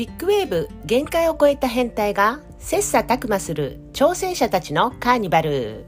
[0.00, 5.84] ビッグウェーブ限界を超えた変態が切磋琢磨する挑戦者たちのカーニバル。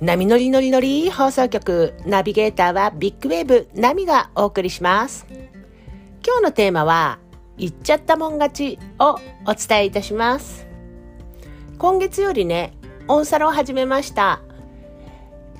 [0.00, 5.24] 波乗り乗り乗り放送局ナビゲーターはビッグウェーブナミがお送りします。
[6.26, 7.20] 今日のテーマは
[7.56, 10.66] 言っちゃったもん勝ちをお伝えいたします。
[11.78, 12.76] 今月よりね
[13.06, 14.40] オンサロを始めました。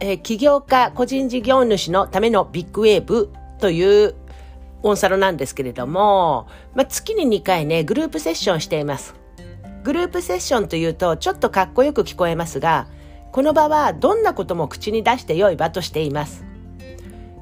[0.00, 4.16] えー、起業家個人事業主のためのビッグウェーブという
[4.82, 9.14] オンサロなんですけれども、まあ、月に2回ね、グループセッションしています。
[9.84, 12.86] グループセッションというとちょっとかっこよく聞こえますが、
[13.32, 16.44] この場はどんなことも口に出して良い場としています。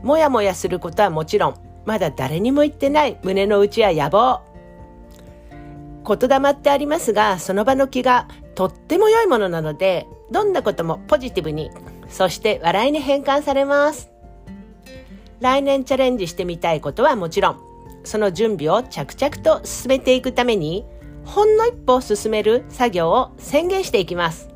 [0.03, 4.41] もやもやすることはもちろん、まだ誰にも言ってない胸の内や野望。
[6.07, 11.71] 言霊ってありますが、その場の気がとっても良いものなので、どんなこともポジティブに、
[12.09, 14.11] そして笑いに変換されます。
[15.41, 17.61] 来年チャレンジしてみたいことはもちろん、
[18.05, 20.85] その準備を着々と進めていくために、
[21.25, 24.49] ほんの一歩進める作業を宣言していきます。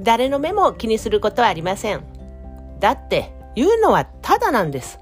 [0.00, 2.04] 誰の目も気にすることはありません。
[2.80, 4.98] だって、言うのはただなんです。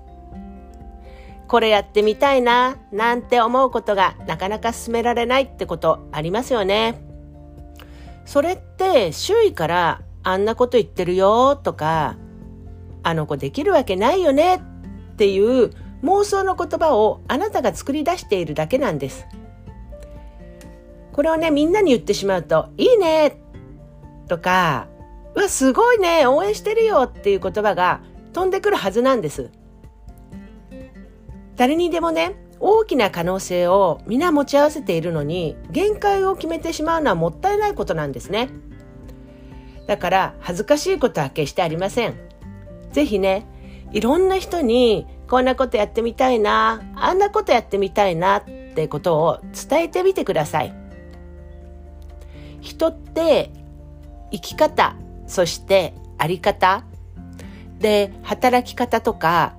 [1.46, 7.02] これやってみたいな、なんて思うことがなかなか進められないってことありますよね。
[8.24, 12.16] それって周囲からあんなこと言ってるよとか、
[13.02, 14.62] あの子できるわけないよね
[15.20, 15.70] っていう
[16.02, 19.26] 妄想の言葉をあなたが作り出しているだけなんです。
[21.12, 23.38] これをね、みんなに言ってしまうと、いいね
[24.28, 24.88] とか、
[25.34, 28.00] うわ、すごいね応援してるよっていう言葉が
[28.32, 29.50] 飛んでくるはずなんです。
[31.56, 38.48] 誰にでもね、大きな可能性を皆持ち合わせているのに、限界を決めてしまうのはもったいないことなんですね。
[39.86, 42.14] だから恥ずかしいことは決してありません。
[42.92, 43.46] ぜひね、
[43.92, 50.74] いろんな人にこんなことやってみたいな、あんなことやってみたいなってことを伝えてみてください。
[52.60, 53.50] 人って
[54.30, 54.96] 生き方、
[55.26, 56.84] そしてあり方、
[57.78, 59.54] で、働き方とか、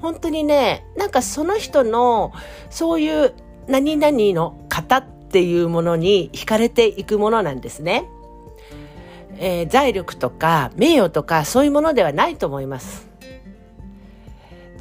[0.00, 2.32] 本当にね、なんかその人の
[2.70, 3.34] そういう
[3.66, 8.04] 何々の型っていうものに惹かれていくものなんですね。
[9.38, 13.11] えー、財力とか名誉とかそういうものではないと思います。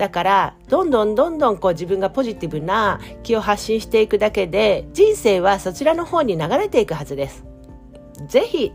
[0.01, 7.45] だからどんどんどんどんこう自分がポジティブな気を発信していくだけで人生はそちらの方に流れていくはずです。
[8.27, 8.71] ぜひ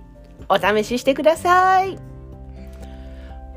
[0.48, 1.98] お試ししてください。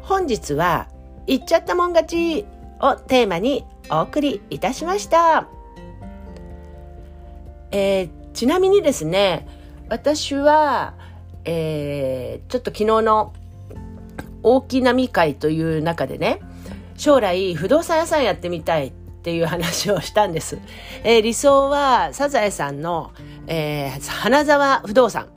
[0.02, 0.88] 本日は
[1.28, 2.46] 言っちゃったもん勝ち
[2.82, 5.48] をテーマにお送りいたしました。
[7.70, 9.48] えー、ちなみにですね、
[9.90, 10.96] 私は
[11.46, 13.32] えー、ちょっと昨日の
[14.42, 16.42] 大きなみ会という中でね、
[17.00, 20.60] 将来不動産屋さんやってみたいっていう話をしたんです。
[21.06, 23.14] えー、理想はサザエさんの、
[23.48, 25.30] えー、花沢不動産。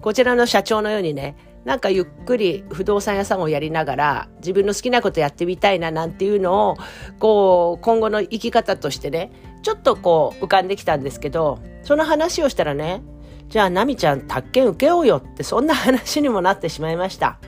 [0.00, 6.76] こちらの社長のようにね、なんかゆっくり不動産屋さんをやりながら自分の好きなことやってみたいななんていうのを
[7.18, 9.30] こう今後の生き方としてね
[9.62, 13.02] ちょっとこう浮かんできたんですけどその話をしたらね
[13.50, 17.40] じゃあ、ナミちゃん、宅建受けようよって、そんな話にもなってしまいました。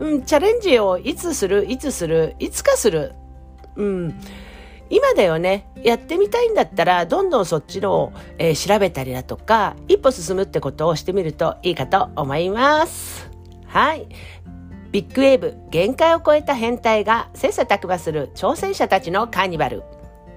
[0.00, 3.14] うん、チャレンジをいつする、いつする、いつかする。
[3.76, 4.20] うん。
[4.88, 13.28] 今だよね、やってみたいんだったら、どんどんそっちの、えー、調べたりだとか、一歩進むってことをしてみるといいかと思います。
[13.66, 14.06] はい。
[14.92, 19.82] ビッグウェーブ、限界を超えた変態が切磋琢磨する挑戦者たちのカーニバル。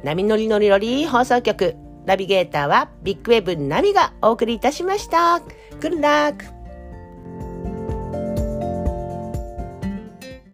[0.03, 1.76] 波乗り乗り乗り放送局。
[2.06, 5.41] ナビゲーターはビッグウェーブナミがお送りいたしました。
[5.80, 6.59] Good luck!